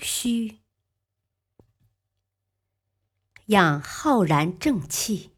[0.00, 0.58] 虚？
[3.46, 5.30] 养浩然正气。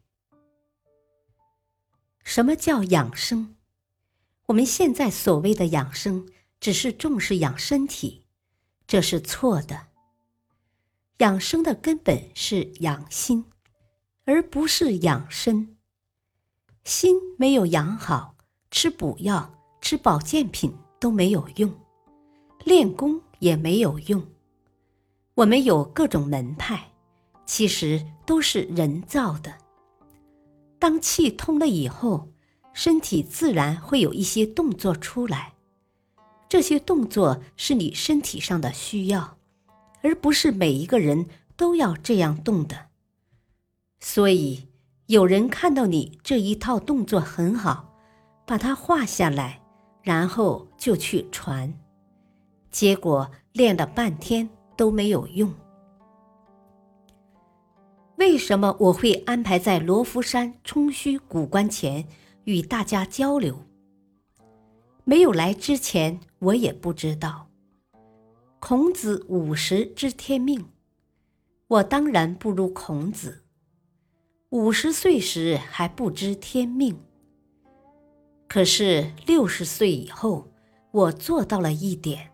[2.25, 3.57] 什么叫养生？
[4.47, 6.29] 我们现在所谓的养生，
[6.59, 8.27] 只是重视养身体，
[8.87, 9.89] 这是错的。
[11.19, 13.45] 养生的根本是养心，
[14.25, 15.77] 而不是养身。
[16.83, 18.35] 心没有养好，
[18.71, 21.73] 吃补药、吃保健品都没有用。
[22.65, 24.27] 练功也没有用。
[25.41, 26.93] 我们有各种门派，
[27.47, 29.55] 其实都是人造的。
[30.79, 32.29] 当气通了以后，
[32.75, 35.55] 身体自然会有一些动作出来。
[36.47, 39.39] 这些动作是你身体上的需要，
[40.03, 41.25] 而不是每一个人
[41.57, 42.89] 都要这样动的。
[43.99, 44.69] 所以，
[45.07, 47.95] 有人看到你这一套动作很好，
[48.45, 49.63] 把它画下来，
[50.03, 51.73] 然后就去传。
[52.71, 54.47] 结果练了半天
[54.81, 55.53] 都没有用。
[58.17, 62.09] 为什么我会安排在罗浮山冲虚古关前
[62.45, 63.63] 与大家交流？
[65.05, 67.47] 没有来之前，我也不知道。
[68.59, 70.65] 孔子五十知天命，
[71.69, 73.45] 我当然不如孔子。
[74.49, 76.99] 五十岁时还不知天命，
[78.49, 80.49] 可是六十岁以后，
[80.91, 82.31] 我做到了一点。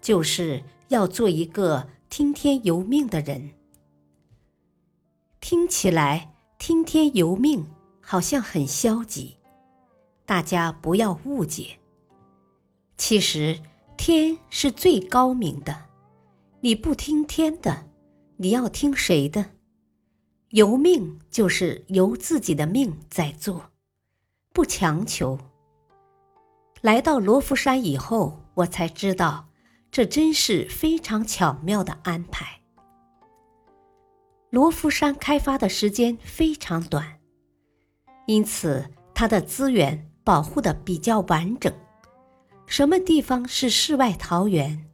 [0.00, 3.52] 就是要做一个听天由命的人。
[5.40, 7.64] 听起来“听天由命”
[8.02, 9.36] 好像很消极，
[10.26, 11.78] 大家不要误解。
[12.96, 13.60] 其实
[13.96, 15.84] 天是最高明的，
[16.60, 17.86] 你不听天的，
[18.38, 19.52] 你要听谁的？
[20.48, 23.70] 由命就是由自己的命在做，
[24.52, 25.38] 不强求。
[26.80, 29.49] 来到罗浮山以后，我才知道。
[29.90, 32.60] 这真是非常巧妙的安排。
[34.50, 37.20] 罗浮山开发的时间非常短，
[38.26, 41.72] 因此它的资源保护的比较完整。
[42.66, 44.86] 什么地方是世外桃源？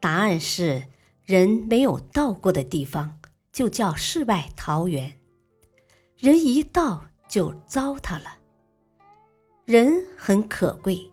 [0.00, 0.84] 答案是
[1.24, 3.18] 人没有到过的地方
[3.52, 5.18] 就叫世外桃源，
[6.16, 8.38] 人一到就糟蹋了。
[9.64, 11.10] 人很可贵，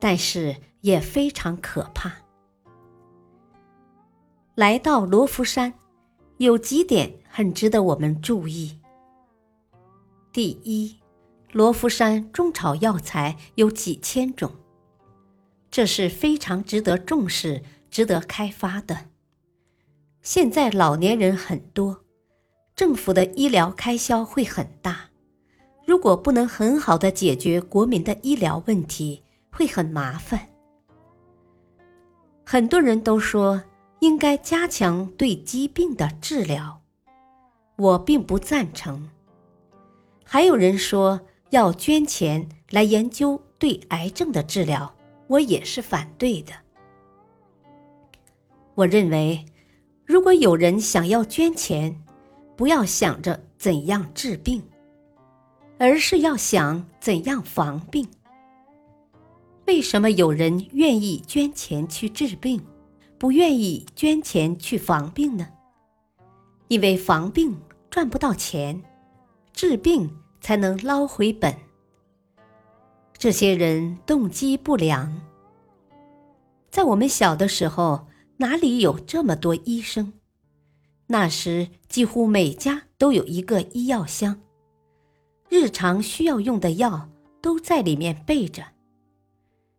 [0.00, 2.21] 但是也非常可怕。
[4.54, 5.72] 来到罗浮山，
[6.36, 8.78] 有几点很值得我们注意。
[10.30, 10.98] 第一，
[11.52, 14.52] 罗浮山中草药材有几千种，
[15.70, 19.06] 这是非常值得重视、值得开发的。
[20.20, 22.04] 现在老年人很多，
[22.76, 25.08] 政府的医疗开销会很大，
[25.86, 30.46] 如果不能很好的解决国民的医疗问题，会很麻烦。
[32.44, 33.62] 很多人都说。
[34.02, 36.82] 应该加强对疾病的治疗，
[37.76, 39.08] 我并不赞成。
[40.24, 41.20] 还有人说
[41.50, 44.92] 要捐钱来研究对癌症的治疗，
[45.28, 46.52] 我也是反对的。
[48.74, 49.46] 我认为，
[50.04, 52.02] 如果有人想要捐钱，
[52.56, 54.64] 不要想着怎样治病，
[55.78, 58.08] 而是要想怎样防病。
[59.68, 62.60] 为什么有人愿意捐钱去治病？
[63.22, 65.46] 不愿意捐钱去防病呢，
[66.66, 67.56] 因为防病
[67.88, 68.82] 赚不到钱，
[69.52, 71.56] 治病才能捞回本。
[73.16, 75.22] 这些人动机不良。
[76.68, 78.08] 在我们小的时候，
[78.38, 80.14] 哪里有这么多医生？
[81.06, 84.40] 那时几乎每家都有一个医药箱，
[85.48, 87.08] 日常需要用的药
[87.40, 88.64] 都在里面备着。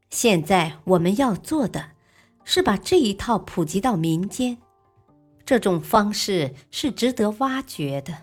[0.09, 1.91] 现在我们要做的。
[2.45, 4.57] 是把这一套普及到民间，
[5.45, 8.13] 这种方式是值得挖掘的。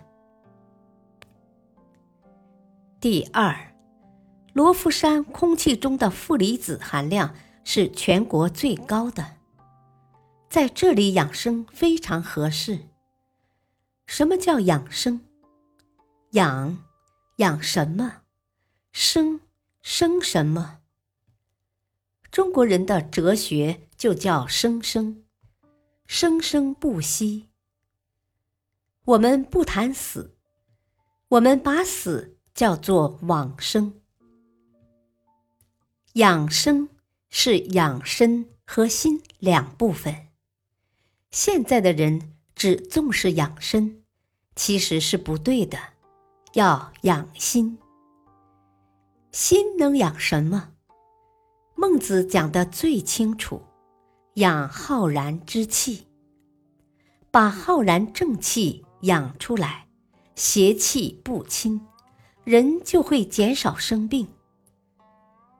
[2.99, 3.73] 第二，
[4.53, 7.33] 罗浮山空气中的负离子含量
[7.63, 9.37] 是全国最高的，
[10.49, 12.79] 在这里养生非常合适。
[14.05, 15.21] 什么叫养生？
[16.31, 16.77] 养，
[17.37, 18.21] 养什么？
[18.91, 19.39] 生，
[19.81, 20.79] 生什么？
[22.29, 25.23] 中国人的哲学就叫生生，
[26.07, 27.49] 生生不息。
[29.05, 30.35] 我们不谈死，
[31.27, 34.01] 我们把死叫做往生。
[36.13, 36.89] 养生
[37.29, 40.29] 是养身和心两部分。
[41.29, 44.01] 现在的人只重视养生，
[44.55, 45.77] 其实是不对的，
[46.53, 47.77] 要养心。
[49.31, 50.71] 心能养什么？
[51.75, 53.61] 孟子讲的最清楚：
[54.35, 56.07] 养浩然之气，
[57.29, 59.87] 把浩然正气养出来，
[60.35, 61.81] 邪气不侵，
[62.45, 64.25] 人就会减少生病。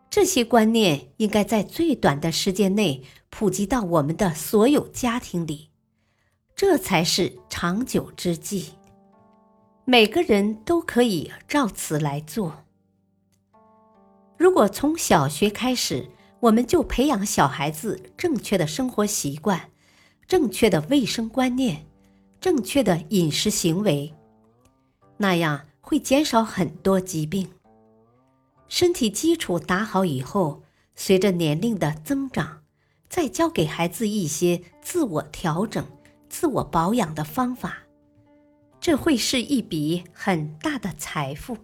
[0.10, 5.70] 这些观念应该在最短的时间内普及到我们的所有家庭里，
[6.56, 8.74] 这才是长久之计。
[9.84, 12.64] 每个人都可以照此来做。
[14.38, 16.10] 如果从小学开始，
[16.42, 19.70] 我们就培养小孩子正确的生活习惯、
[20.28, 21.86] 正确的卫生观念、
[22.40, 24.12] 正确的饮食行为，
[25.18, 27.48] 那样会减少很多疾病。
[28.68, 30.64] 身体基础打好以后，
[30.96, 32.64] 随着年龄的增长，
[33.08, 35.86] 再教给孩子一些自我调整、
[36.28, 37.78] 自我保养的方法，
[38.80, 41.56] 这会是一笔很大的财富。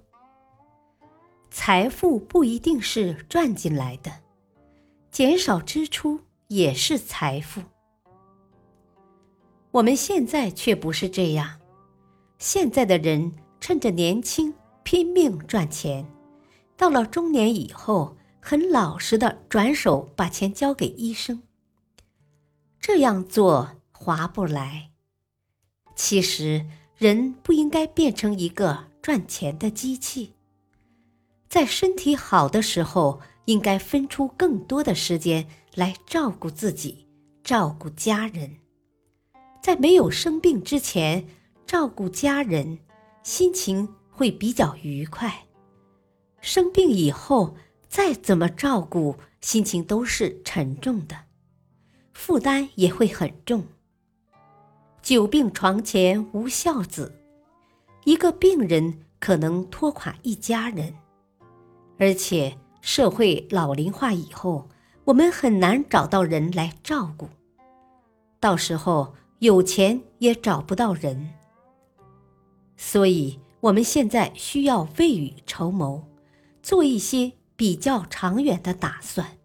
[1.50, 4.12] 财富不一定是赚进来的，
[5.12, 7.62] 减少支出也是财富。
[9.71, 11.59] 我们现在却不是这样，
[12.39, 16.06] 现在的人趁着年轻拼命赚钱。
[16.75, 21.44] 到了中年以后，很老实的转手把钱交给医生。
[22.80, 24.92] 这样做划不来。
[25.95, 26.65] 其实，
[26.95, 30.33] 人不应该变成一个赚钱的机器。
[31.50, 37.08] 在身体好的时候，应该分出更多的时间来照顾自己，
[37.44, 38.58] 照顾家人。
[39.62, 41.26] 在没有生病之前，
[41.66, 42.80] 照顾家人，
[43.24, 45.46] 心情会比较愉快。
[46.42, 47.56] 生病以后，
[47.88, 51.16] 再怎么照顾，心情都是沉重的，
[52.14, 53.66] 负担也会很重。
[55.02, 57.18] 久病床前无孝子，
[58.04, 60.94] 一个病人可能拖垮一家人。
[61.98, 64.69] 而且社会老龄化以后，
[65.04, 67.28] 我们很难找到人来照顾，
[68.39, 71.34] 到时候有钱也找不到人。
[72.78, 76.07] 所以，我们现在需要未雨绸缪。
[76.63, 79.38] 做一些比较长远的打算。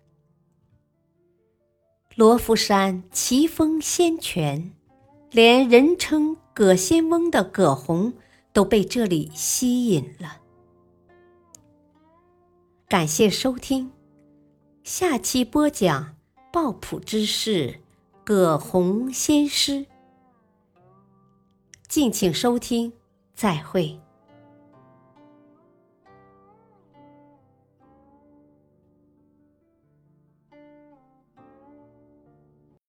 [2.15, 4.73] 罗浮山奇峰仙泉，
[5.33, 8.13] 连人称“葛仙翁”的葛洪
[8.53, 10.42] 都被这里吸引了。
[12.93, 13.91] 感谢收听，
[14.85, 16.15] 下期播讲
[16.53, 17.81] 抱朴之士
[18.23, 19.87] 葛洪仙师。
[21.89, 22.93] 敬请收听，
[23.35, 23.99] 再会。